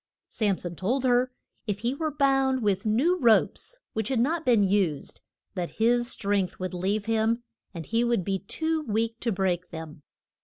[0.27, 1.31] ]Sam son told her
[1.67, 5.21] if he were bound with new ropes, which had not been used,
[5.53, 10.01] that his strength would leave him, and he would be too weak to break them.